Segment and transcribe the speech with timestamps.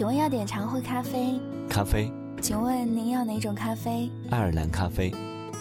[0.00, 1.38] 请问要点茶会咖啡？
[1.68, 2.10] 咖啡。
[2.40, 4.10] 请问您要哪种咖啡？
[4.30, 5.12] 爱尔兰咖啡。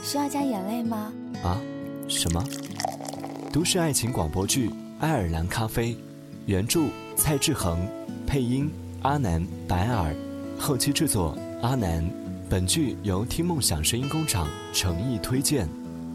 [0.01, 1.11] 需要加眼泪吗？
[1.43, 1.59] 啊？
[2.07, 2.41] 什么？
[3.51, 4.69] 都市爱情广播剧
[5.01, 5.91] 《爱尔兰咖啡》，
[6.45, 6.83] 原著
[7.17, 7.85] 蔡志恒，
[8.25, 8.71] 配音
[9.01, 10.15] 阿南、白尔，
[10.57, 12.09] 后期制作阿南。
[12.49, 15.67] 本剧由听梦想声音工厂诚意推荐，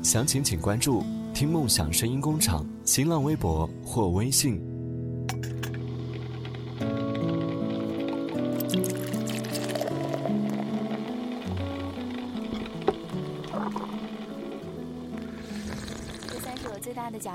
[0.03, 1.05] 详情请关注
[1.35, 4.59] 听梦想声音工厂新浪微博或微信。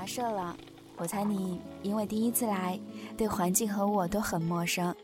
[0.00, 0.56] 大的假设了。
[0.96, 2.78] 我猜你因为第一次来，
[3.16, 4.94] 对环境和我都很陌生，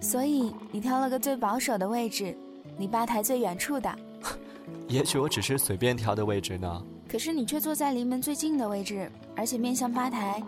[0.00, 2.36] 所以你挑了个最保守的位置。
[2.78, 3.92] 离吧台最远处的，
[4.86, 6.82] 也许我只是随便挑的位置呢。
[7.08, 10.40] 可是你却坐在离门最近的位置，而且面向吧台，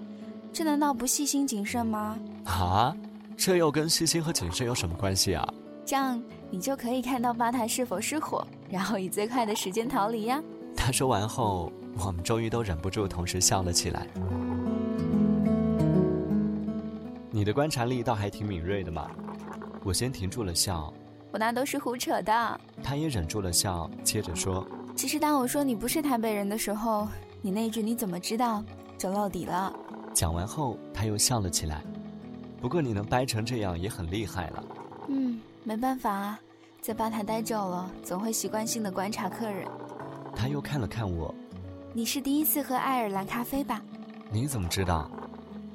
[0.52, 2.16] 这难道不细心谨慎吗？
[2.44, 2.94] 啊，
[3.36, 5.48] 这又跟细心和谨慎有什么关系啊？
[5.84, 10.40] 这样你就可以看到吧台是否失火，然后以最快的时间逃离呀。
[10.76, 14.06] 他说完后，我们终于都忍不住同时笑了起来。
[17.30, 19.10] 你的观察力倒还挺敏锐的嘛。
[19.82, 20.92] 我先停住了笑。
[21.32, 22.60] 我那都是胡扯的。
[22.82, 27.08] 他也忍住了笑，接着说：“其实当我说你不是台北人的时候，
[27.40, 28.62] 你那句你怎么知道
[28.98, 29.72] 就露底了。”
[30.12, 31.82] 讲完后，他又笑了起来。
[32.60, 34.64] 不过你能掰成这样也很厉害了。
[35.08, 36.38] 嗯，没办法啊，
[36.82, 39.66] 在吧台待久了，总会习惯性的观察客人。
[40.34, 41.34] 他又看了看我
[41.92, 43.82] ：“你是第一次喝爱尔兰咖啡吧？”
[44.30, 45.10] 你怎么知道？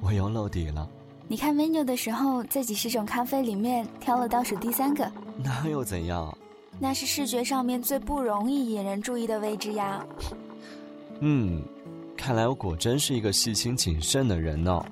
[0.02, 0.88] 我又露底了。
[1.28, 5.12] 你看 menu 的时候，在几十种咖啡里面挑了倒数第三个。
[5.38, 6.36] 那又怎样？
[6.80, 10.06] 那是视觉上面最不容易引人注意的位置呀。
[11.20, 11.64] 嗯，
[12.16, 14.86] 看来我果真是一个细心谨慎的人呢。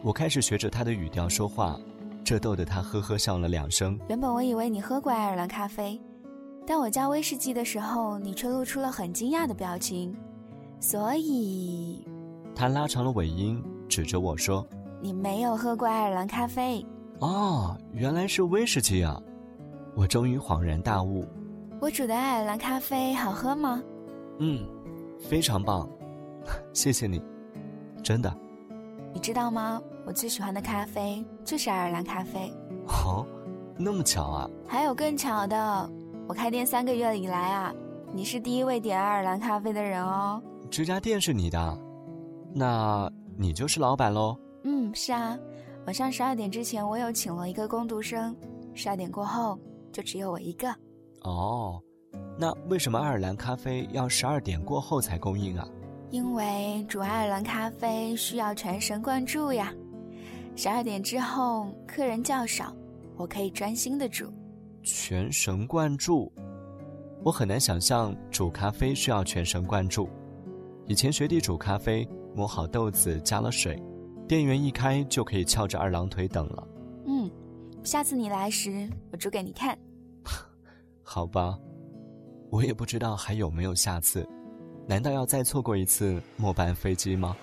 [0.00, 1.78] 我开始学着他的语调说话，
[2.24, 3.98] 这逗得他呵呵笑了两声。
[4.08, 6.00] 原本我以为你喝过爱尔兰咖啡，
[6.66, 10.16] 但我加威士忌的时候，你却露出了很惊讶的表情，
[10.80, 12.06] 所以，
[12.54, 14.66] 他拉长了尾音，指着我说。
[15.00, 16.84] 你没有喝过爱尔兰咖啡
[17.20, 19.20] 哦，原来是威士忌啊！
[19.94, 21.24] 我终于恍然大悟。
[21.80, 23.80] 我煮的爱尔兰咖啡好喝吗？
[24.40, 24.66] 嗯，
[25.20, 25.88] 非常棒，
[26.74, 27.22] 谢谢你，
[28.02, 28.32] 真的。
[29.12, 29.80] 你知道吗？
[30.04, 32.52] 我最喜欢的咖啡就是爱尔兰咖啡。
[32.88, 33.24] 哦，
[33.76, 34.50] 那么巧啊！
[34.66, 35.90] 还有更巧的，
[36.26, 37.72] 我开店三个月以来啊，
[38.12, 40.42] 你是第一位点爱尔兰咖啡的人哦。
[40.70, 41.78] 这家店是你的，
[42.54, 44.36] 那你就是老板喽？
[44.64, 45.36] 嗯，是啊，
[45.86, 48.36] 晚上十二点之前我有请了一个工读生，
[48.74, 49.58] 十二点过后
[49.90, 50.68] 就只有我一个。
[51.22, 51.82] 哦，
[52.38, 55.66] 那为什么爱尔兰咖啡要十二点过后才供应啊？
[56.10, 59.72] 因为煮爱尔兰咖啡需要全神贯注呀。
[60.54, 62.74] 十二点之后客人较少，
[63.16, 64.32] 我可以专心的煮。
[64.82, 66.32] 全神贯注，
[67.22, 70.08] 我很难想象煮咖啡需要全神贯注。
[70.88, 73.78] 以前学弟煮咖啡，磨好豆子，加了水。
[74.26, 76.68] 电源一开就可以翘着二郎腿等了。
[77.06, 77.30] 嗯，
[77.84, 79.78] 下次你来时我煮给你看。
[81.04, 81.58] 好吧，
[82.50, 84.26] 我也不知道还有没有下次，
[84.86, 87.36] 难道要再错过一次末班飞机吗？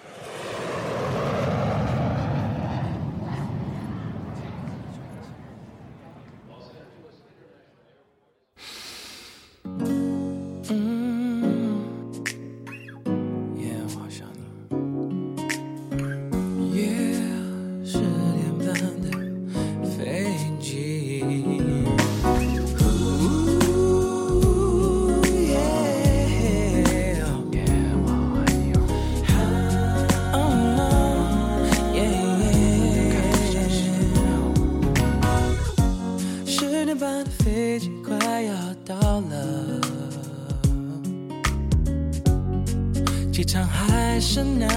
[44.53, 44.74] 还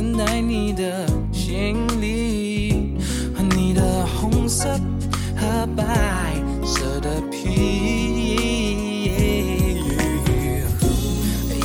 [0.00, 2.96] 等待你的行李
[3.36, 4.66] 和你的红色
[5.36, 5.84] 和白
[6.64, 9.10] 色的皮。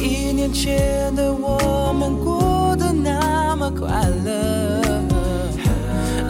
[0.01, 3.87] 一年前的我们过得那么快
[4.25, 4.81] 乐，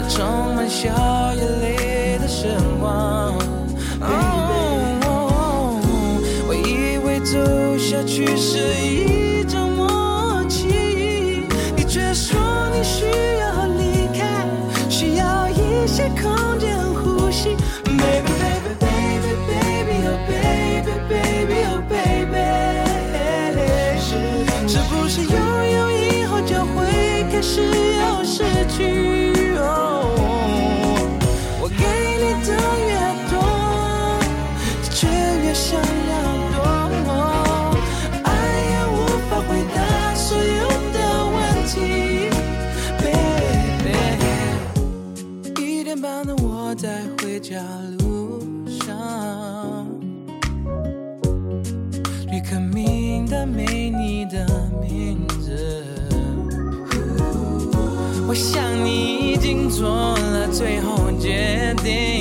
[0.08, 0.90] 充满笑
[1.34, 3.34] 眼泪的时光。
[6.48, 7.36] 我以为走
[7.80, 9.15] 下去是一
[27.46, 29.05] 会开始有失去？
[59.78, 62.15] 做了最后决定。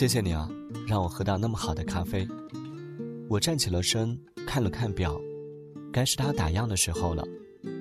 [0.00, 0.48] 谢谢你啊，
[0.88, 2.26] 让我喝到那么好的咖啡。
[3.28, 5.20] 我站起了身，看了看表，
[5.92, 7.22] 该是他打烊的时候了。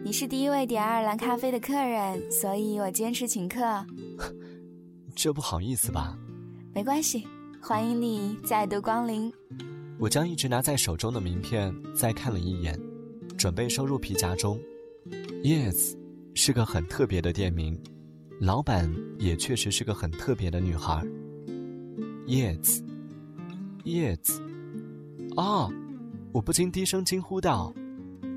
[0.03, 3.61] 你是第一位点爱尔兰咖啡的客人，所以我坚持请客。
[5.15, 6.17] 这不好意思吧？
[6.73, 7.25] 没关系，
[7.61, 9.31] 欢迎你再度光临。
[9.97, 12.77] 我将一直拿在手中的名片再看了一眼，
[13.37, 14.59] 准备收入皮夹中。
[15.41, 15.95] Yes，
[16.35, 17.81] 是个很特别的店名，
[18.41, 21.01] 老板也确实是个很特别的女孩。
[22.29, 24.19] Yes，Yes，
[25.35, 25.73] 哦，
[26.31, 27.73] 我不禁低声惊呼道：“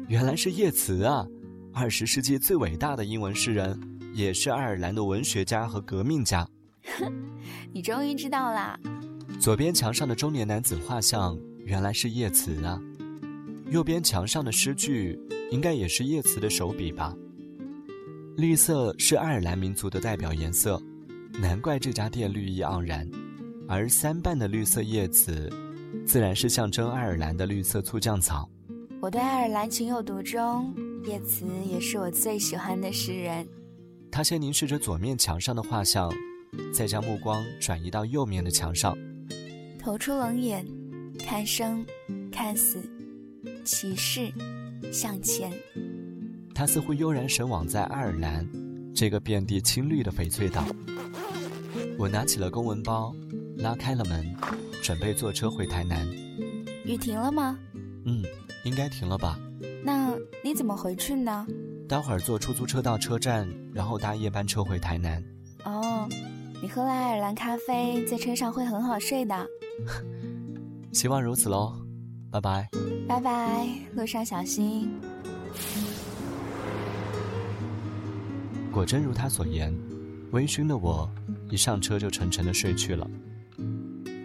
[0.08, 1.26] 原来是叶慈啊！
[1.74, 3.78] 二十世纪最伟大的英文诗人，
[4.14, 6.48] 也是爱尔兰的文学家和革命家。
[7.70, 8.80] ”你终于知道啦！
[9.38, 12.80] 左边墙上的中年男子画像原来是叶慈啊，
[13.70, 15.20] 右边墙上的诗句
[15.50, 17.14] 应该也是叶慈的手笔吧。
[18.38, 20.82] 绿色是爱尔兰民族的代表颜色，
[21.38, 23.06] 难怪这家店绿意盎然。
[23.74, 25.50] 而三瓣的绿色叶子，
[26.06, 28.46] 自然是象征爱尔兰的绿色醋酱草。
[29.00, 30.74] 我对爱尔兰情有独钟，
[31.06, 33.48] 叶慈也是我最喜欢的诗人。
[34.10, 36.12] 他先凝视着左面墙上的画像，
[36.70, 38.94] 再将目光转移到右面的墙上。
[39.78, 40.66] 投出冷眼，
[41.18, 41.82] 看生，
[42.30, 42.78] 看死，
[43.64, 44.30] 骑士，
[44.92, 45.50] 向前。
[46.54, 48.46] 他似乎悠然神往在爱尔兰
[48.94, 50.62] 这个遍地青绿的翡翠岛。
[51.98, 53.14] 我拿起了公文包，
[53.56, 54.34] 拉开了门，
[54.82, 56.06] 准备坐车回台南。
[56.84, 57.58] 雨停了吗？
[58.04, 58.22] 嗯，
[58.64, 59.38] 应该停了吧。
[59.84, 61.46] 那你怎么回去呢？
[61.88, 65.22] 待会儿坐出租车到车站，然后搭夜班车回台南。
[65.64, 66.08] 哦，
[66.62, 69.46] 你喝了爱尔兰咖啡，在车上会很好睡的。
[70.92, 71.74] 希望如此喽，
[72.30, 72.68] 拜拜。
[73.06, 74.90] 拜拜，路上小心。
[78.72, 79.72] 果真如他所言，
[80.32, 81.08] 微醺的我
[81.50, 83.08] 一上车就沉沉的睡去了。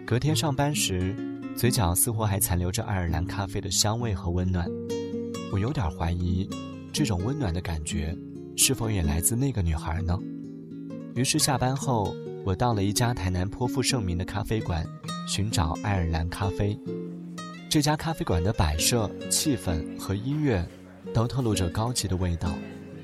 [0.08, 1.14] 隔天上班时，
[1.54, 4.66] 嘴角似乎还残留着爱尔兰咖啡的香味和温暖。
[5.52, 6.48] 我有点怀疑，
[6.90, 8.16] 这种温暖的感觉
[8.56, 10.18] 是否也来自那个女孩呢？
[11.14, 14.82] 于是下班后，我到了一家台南颇负盛名的咖啡馆，
[15.28, 16.74] 寻找爱尔兰咖啡。
[17.68, 20.66] 这家咖啡馆的摆设、气氛和音乐，
[21.12, 22.54] 都透露着高级的味道，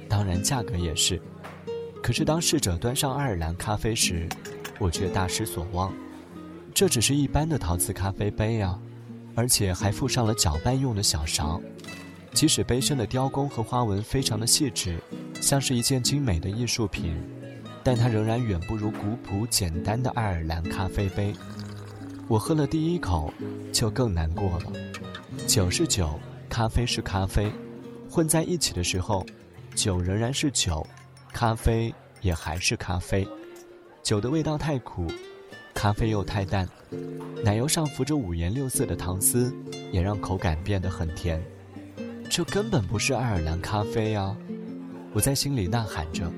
[0.08, 1.20] 当然价格也是。
[2.02, 4.26] 可是当侍者端上爱尔兰咖啡时，
[4.78, 5.92] 我却大失所望。
[6.74, 8.76] 这只是一般的陶瓷咖啡杯啊，
[9.36, 11.62] 而且还附上了搅拌用的小勺。
[12.32, 14.98] 即使杯身的雕工和花纹非常的细致，
[15.40, 17.16] 像是一件精美的艺术品，
[17.84, 21.32] 但它仍然远不如古朴简单的爱尔兰咖啡杯。
[22.26, 23.32] 我喝了第一口，
[23.72, 24.72] 就更难过了。
[25.46, 27.52] 酒是酒，咖啡是咖啡，
[28.10, 29.24] 混在一起的时候，
[29.76, 30.84] 酒仍然是酒，
[31.32, 33.24] 咖啡也还是咖啡。
[34.02, 35.06] 酒的味道太苦，
[35.74, 36.66] 咖啡又太淡，
[37.42, 39.54] 奶油上浮着五颜六色的糖丝，
[39.92, 41.42] 也让口感变得很甜。
[42.30, 44.34] 这根本不是爱尔兰咖啡啊！
[45.12, 46.30] 我在心里呐喊着。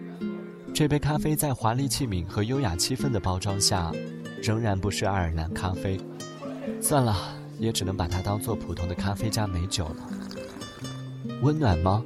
[0.74, 3.92] 这杯咖啡在华丽器皿和优雅气氛的包装下，
[4.42, 5.98] 仍然不是爱尔兰咖啡。
[6.80, 7.16] 算了，
[7.58, 10.10] 也只能把它当做普通的咖啡加美酒了。
[11.42, 12.04] 温暖吗？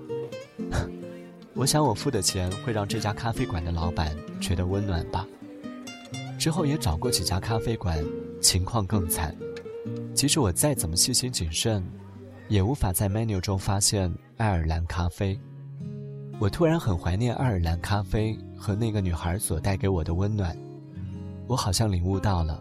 [1.55, 5.27] 我想我付的钱会让这家咖啡馆的老板觉得温暖吧。
[6.41, 8.03] 之后也找过几家咖啡馆，
[8.41, 9.37] 情况更惨。
[10.15, 11.85] 即使我再怎么细心谨慎。
[12.49, 15.39] 也无法在 menu 中发现爱尔兰咖啡。
[16.41, 20.57] 我突然很怀念爱尔兰咖啡和那个女孩所带给我的温暖。
[21.47, 22.61] 我好像领悟到了，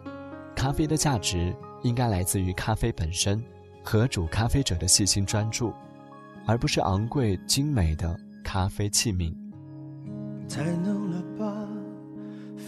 [0.54, 3.42] 咖啡的价值应该来自于咖啡本身
[3.82, 5.72] 和煮咖啡者的细心专注，
[6.46, 9.34] 而不是昂贵精美的咖啡器皿。
[10.48, 11.20] 太浓了，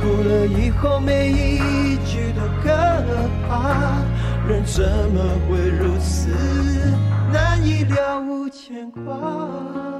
[0.00, 2.70] 哭了以后每一句都可
[3.46, 4.02] 怕，
[4.48, 6.30] 人怎么会如此
[7.30, 8.48] 难以了无？
[8.48, 9.99] 牵挂。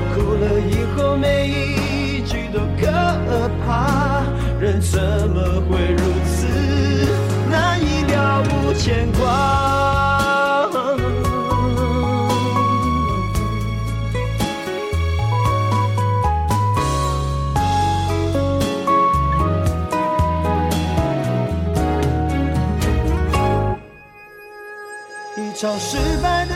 [0.41, 2.89] 了以后每一句都可
[3.63, 4.23] 怕，
[4.59, 6.47] 人怎么会如此
[7.49, 9.69] 难以了无牵挂？
[25.37, 26.55] 一场失败的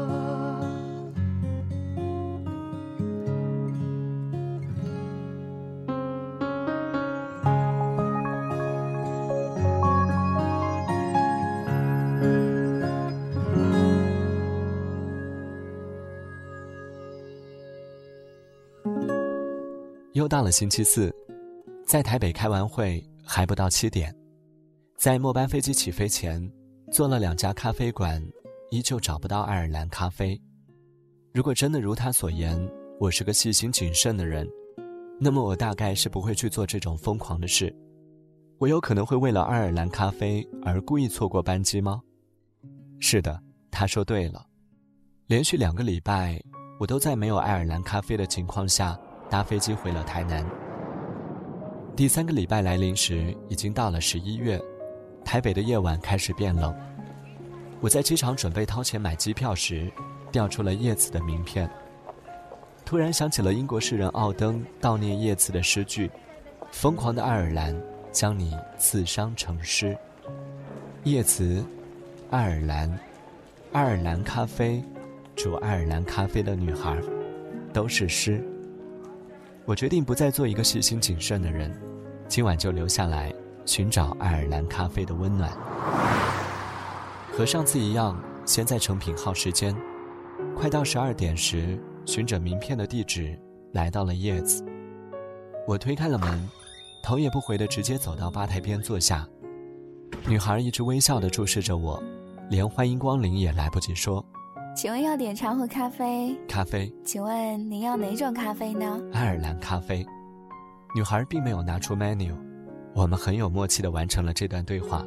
[20.21, 21.11] 又到了星期四，
[21.83, 24.15] 在台北开完会还不到七点，
[24.95, 26.39] 在末班飞机起飞前，
[26.91, 28.23] 做了两家咖啡馆，
[28.69, 30.39] 依旧找不到爱尔兰咖啡。
[31.33, 32.55] 如果真的如他所言，
[32.99, 34.47] 我是个细心谨慎的人，
[35.19, 37.75] 那么我大概是不会去做这种疯狂的事。
[38.59, 41.99] 我有可能会为了爱尔兰咖啡而故意错过班机吗？
[42.99, 44.45] 是的，他说对了。
[45.25, 46.39] 连续两个礼拜，
[46.79, 48.95] 我都在没有爱尔兰咖啡的情况下。
[49.31, 50.45] 搭飞机回了台南。
[51.95, 54.61] 第三个礼拜来临时，已经到了十一月，
[55.23, 56.75] 台北的夜晚开始变冷。
[57.79, 59.89] 我在机场准备掏钱买机票时，
[60.33, 61.69] 调出了叶子的名片。
[62.83, 66.11] 突然想起了英国诗人奥登悼念叶子的诗句
[66.73, 67.73] ：“疯狂的爱尔兰
[68.11, 69.97] 将你刺伤成诗。”
[71.05, 71.63] 叶子，
[72.31, 72.99] 爱尔兰，
[73.71, 74.83] 爱尔兰咖啡，
[75.37, 77.01] 煮爱尔兰咖啡的女孩，
[77.71, 78.45] 都是诗。
[79.71, 81.71] 我决定不再做一个细心谨慎的人，
[82.27, 83.33] 今晚就留下来
[83.65, 85.49] 寻找爱尔兰咖啡的温暖。
[87.31, 89.73] 和上次一样，先在成品耗时间。
[90.57, 93.39] 快到十二点时，循着名片的地址
[93.71, 94.61] 来到了叶子。
[95.65, 96.49] 我推开了门，
[97.01, 99.25] 头也不回地直接走到吧台边坐下。
[100.27, 102.03] 女孩一直微笑地注视着我，
[102.49, 104.21] 连欢迎光临也来不及说。
[104.73, 106.35] 请问要点茶或咖啡？
[106.47, 106.91] 咖啡。
[107.03, 108.99] 请问您要哪种咖啡呢？
[109.11, 110.05] 爱尔兰咖啡。
[110.95, 112.33] 女孩并没有拿出 menu，
[112.95, 115.05] 我们很有默契地完成了这段对话。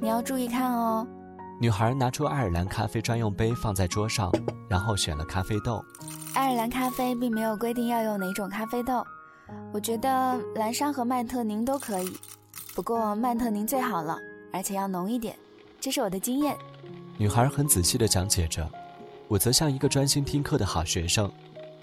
[0.00, 1.06] 你要注意看哦。
[1.60, 4.32] 女孩拿出爱尔兰咖啡专用杯放在桌上，
[4.68, 5.84] 然后选了咖啡豆。
[6.34, 9.04] 爱尔兰咖啡并没有规定要用哪种咖啡豆，
[9.72, 12.16] 我觉得蓝山和曼特宁都可以，
[12.74, 14.16] 不过曼特宁最好了，
[14.52, 15.36] 而且要浓一点，
[15.80, 16.56] 这是我的经验。
[17.18, 18.66] 女孩很仔细地讲解着。
[19.30, 21.30] 我则像一个专心听课的好学生，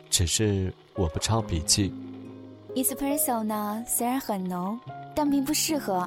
[0.10, 1.94] 只是我不抄笔记。
[2.76, 4.78] Espresso 呢，虽然很浓，
[5.16, 6.06] 但并不适合，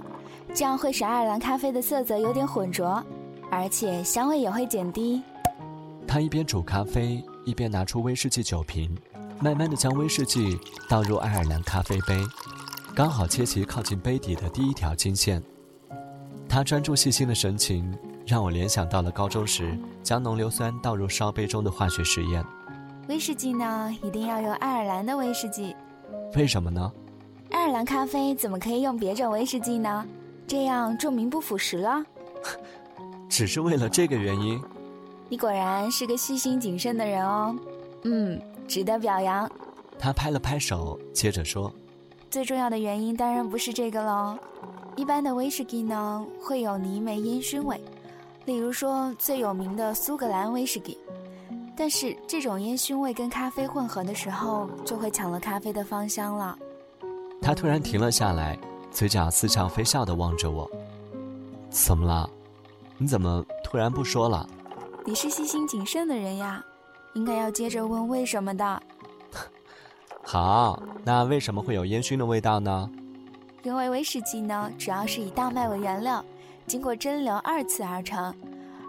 [0.54, 3.02] 这样会使爱尔兰咖啡的色泽有点浑浊，
[3.50, 5.22] 而且香味也会减低。
[6.06, 8.94] 他一边煮咖啡，一边拿出威士忌酒瓶，
[9.40, 10.58] 慢慢的将威士忌
[10.90, 12.22] 倒入爱尔兰咖啡杯，
[12.94, 15.42] 刚好切齐靠近杯底的第一条金线。
[16.46, 17.96] 他专注细心的神情。
[18.30, 22.44] 让我联想到了高中时将浓硫酸倒入烧杯中的化学实验。
[23.08, 25.74] 威士忌呢，一定要用爱尔兰的威士忌。
[26.36, 26.92] 为什么呢？
[27.50, 30.06] 爱尔兰咖啡怎么可以用别种威士忌呢？
[30.46, 32.04] 这样就名不腐蚀了。
[33.28, 34.62] 只是为了这个原因？
[35.28, 37.56] 你果然是个细心谨慎的人哦。
[38.04, 39.50] 嗯，值得表扬。
[39.98, 41.72] 他拍了拍手，接着说
[42.30, 44.38] ：“最重要的原因当然不是这个喽。
[44.94, 47.76] 一般的威士忌呢，会有泥煤烟熏味。”
[48.44, 50.98] 比如说最有名的苏格兰威士忌，
[51.76, 56.58] 但是这种烟熏味跟咖啡混合的时候，就会抢了咖啡的芳香了。
[57.40, 58.58] 他突然停了下来，
[58.90, 60.68] 嘴角似笑非笑地望着我。
[61.70, 62.28] 怎么了？
[62.98, 64.48] 你怎么突然不说了？
[65.04, 66.62] 你是细心谨慎的人呀，
[67.14, 68.82] 应该要接着问为什么的。
[70.22, 72.90] 好，那为什么会有烟熏的味道呢？
[73.62, 76.24] 因为威士忌呢，主要是以大麦为原料。
[76.70, 78.32] 经过蒸馏二次而成，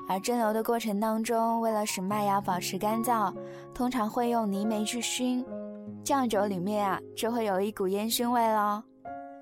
[0.07, 3.33] 而蒸馏的过程当中，为了使麦芽保持干燥，
[3.73, 5.43] 通常会用泥煤去熏，
[6.03, 8.83] 酱酒里面啊就会有一股烟熏味喽。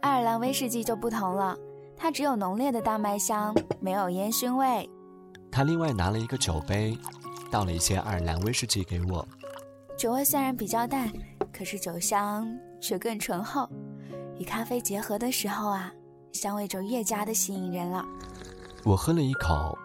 [0.01, 1.53] 爱尔兰威士忌就不同了，
[1.97, 4.89] 它只有浓烈的大麦香，没有烟熏味。
[5.51, 6.97] 他另外拿了一个酒杯，
[7.51, 9.27] 倒了一些爱尔兰威士忌给我。
[9.97, 11.11] 酒味虽然比较淡，
[11.51, 12.47] 可是酒香
[12.79, 13.67] 却更醇厚，
[14.37, 15.91] 与咖啡结合的时候啊。
[16.31, 18.03] 香味就越加的吸引人了。
[18.83, 19.77] 我喝了一口，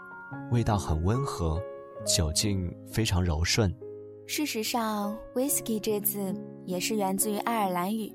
[0.51, 1.61] 味道很温和，
[2.07, 3.75] 酒劲非常柔顺。
[4.27, 8.11] 事实上，whisky 这字也是源自于爱尔兰语，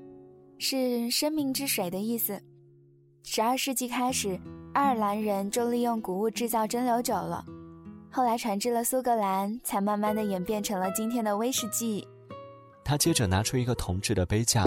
[0.58, 2.40] 是“生命之水”的意思。
[3.22, 4.38] 十二世纪开始，
[4.72, 7.44] 爱尔兰人就利用谷物制造蒸馏酒了，
[8.10, 12.06] 后来传至了苏格兰，才慢慢的演变成了今天的威士忌。
[12.82, 14.64] 他接着拿出一个铜制的杯架。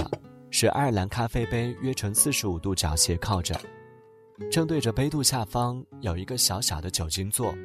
[0.56, 3.60] 使爱尔兰咖啡杯约呈四十五度角斜靠着，
[4.52, 7.56] 正对着杯肚下方有一个小小的酒精座，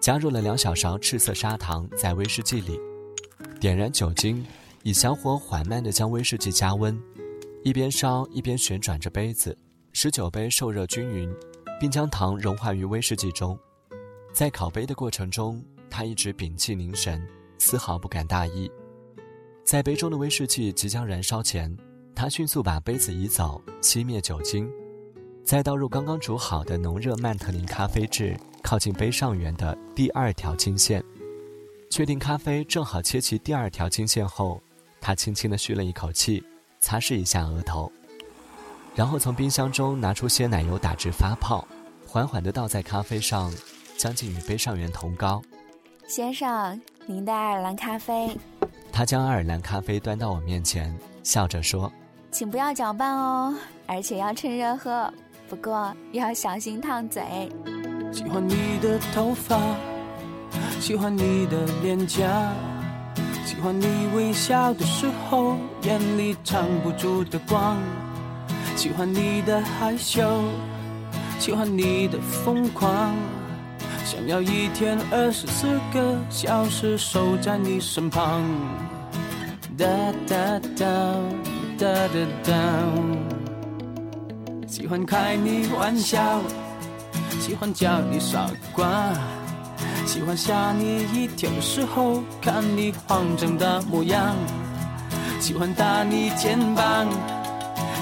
[0.00, 2.78] 加入了两小勺赤色砂糖在威士忌里，
[3.58, 4.44] 点燃酒精，
[4.82, 6.94] 以小火缓慢地将威士忌加温，
[7.62, 9.56] 一边烧一边旋转着杯子，
[9.94, 11.34] 使酒杯受热均匀，
[11.80, 13.58] 并将糖融化于威士忌中。
[14.30, 18.70] 在烤杯的过程中，他一直屏气凝神，丝毫不敢大意。
[19.64, 21.74] 在杯中的威士忌即将燃烧前，
[22.14, 24.70] 他迅速把杯子移走，熄灭酒精，
[25.44, 31.04] 再倒入刚刚煮好的浓热曼特宁咖啡至，靠近杯上缘的第二条金线。
[31.90, 34.60] 确定咖啡正好切齐第二条金线后，
[35.00, 36.42] 他轻轻地吁了一口气，
[36.80, 37.90] 擦拭一下额头，
[38.94, 41.66] 然后从冰箱中拿出些奶油打至发泡，
[42.06, 43.52] 缓缓地倒在咖啡上，
[43.96, 45.42] 将近与杯上缘同高。
[46.06, 48.36] 先生，您的爱尔兰咖啡。
[48.92, 51.92] 他将爱尔兰咖啡端到我面前，笑着说
[52.34, 53.54] ：“请不要搅拌哦，
[53.86, 55.08] 而且要趁热喝。
[55.48, 57.22] 不过要小心烫嘴。”
[58.10, 59.56] 喜欢你的头发，
[60.80, 62.52] 喜欢你的脸颊，
[63.46, 67.76] 喜欢你微笑的时候眼里藏不住的光，
[68.74, 70.42] 喜欢你的害羞，
[71.38, 73.14] 喜欢你的疯狂。
[74.04, 78.42] 想要一天二十四个小时守在你身旁，
[79.78, 79.86] 哒
[80.26, 80.84] 哒哒
[81.78, 82.52] 哒哒哒。
[84.66, 86.40] 喜欢开你玩笑，
[87.40, 89.12] 喜欢叫你傻瓜，
[90.06, 94.34] 喜欢吓你一跳的时候看你慌张的模样，
[95.40, 97.08] 喜欢打你肩膀，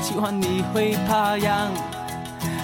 [0.03, 1.69] 喜欢你会怕痒。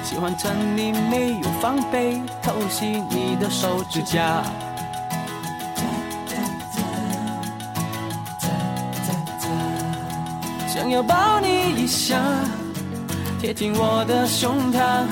[0.02, 4.42] 喜欢趁你没有防备偷袭你的手指甲，
[10.88, 12.18] 想要抱你一下，
[13.38, 15.04] 贴近我的胸膛，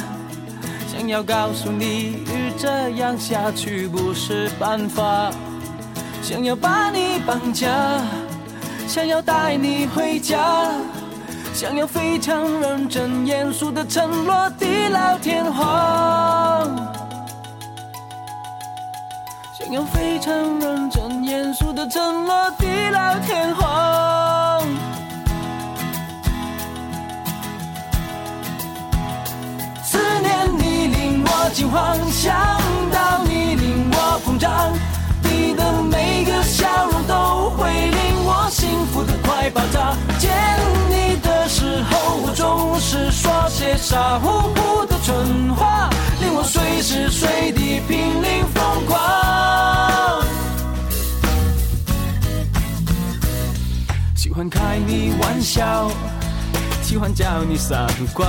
[0.90, 2.24] 想要告诉你
[2.56, 5.30] 这样下去不是办法，
[6.22, 7.68] 想要把你绑架，
[8.88, 10.38] 想要带你回家。
[11.52, 16.74] 想要非常认真严肃的承诺地老天荒，
[19.58, 24.15] 想要非常认真严肃的承诺地老天荒。
[31.46, 32.34] 我惊慌，想
[32.90, 34.72] 到你令我膨胀，
[35.22, 39.94] 你的每个笑容都会令我幸福的快爆炸。
[40.18, 40.28] 见
[40.90, 41.46] 你的。
[41.48, 45.88] 时候，我总是说些傻乎乎的蠢话，
[46.20, 50.24] 令我随时随地濒临疯狂。
[54.16, 55.88] 喜欢开你玩笑，
[56.82, 58.26] 喜欢叫你傻瓜，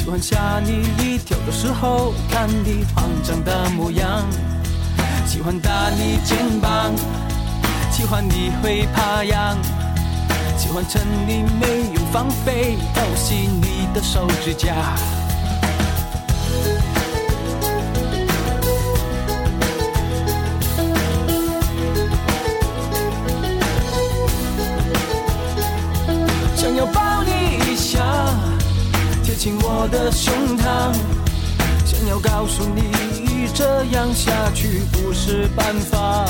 [0.00, 4.26] 喜欢吓你一跳的时候看你慌张的模样，
[5.26, 6.94] 喜欢打你肩膀，
[7.92, 9.58] 喜欢你会怕痒。
[10.56, 14.74] 喜欢趁你没有防备偷袭你的手指甲，
[29.90, 30.92] 的胸膛，
[31.84, 32.90] 想要告诉你
[33.54, 36.24] 这样下去不是办法，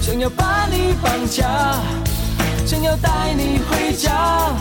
[0.00, 1.76] 想要把你绑架。
[2.66, 4.52] 想要带你回家，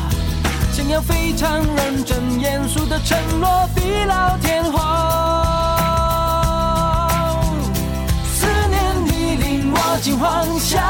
[0.74, 4.74] 想要非常认真严肃的承诺地老天荒。
[8.34, 10.82] 思念你令我惊慌，想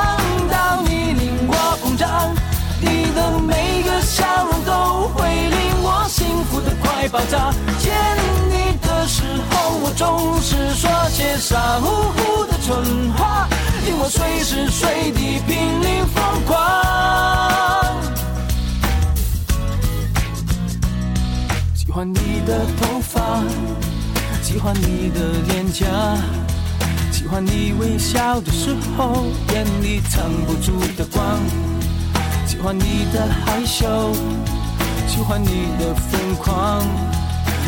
[0.50, 2.34] 到你令我膨胀，
[2.80, 5.79] 你的每个笑容都会令
[7.00, 7.54] 快爆炸。
[7.80, 7.94] 见
[8.50, 13.48] 你的时候，我总是说些傻乎乎的蠢话。
[13.86, 16.60] 令我随时随地濒临疯狂。
[21.74, 23.42] 喜欢你的头发，
[24.44, 25.88] 喜欢你的脸颊，
[27.14, 31.40] 喜欢你微笑的时候眼里藏不住的光，
[32.46, 33.88] 喜欢你的害羞，
[35.10, 36.86] 喜欢你的疯狂，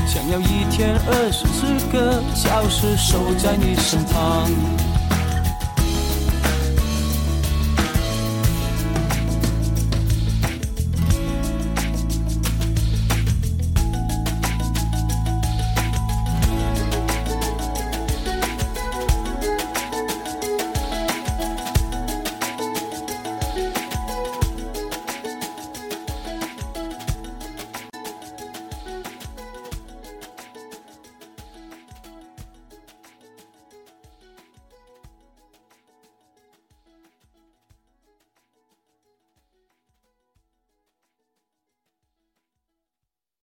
[0.05, 4.90] 想要一天二十四个小时守在你身旁。